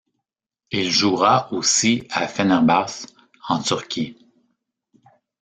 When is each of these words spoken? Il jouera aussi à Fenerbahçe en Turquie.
Il 0.71 0.89
jouera 0.91 1.53
aussi 1.53 2.07
à 2.09 2.27
Fenerbahçe 2.27 3.05
en 3.49 3.61
Turquie. 3.61 4.17